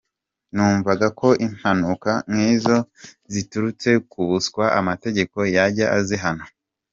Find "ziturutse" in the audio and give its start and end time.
3.33-3.89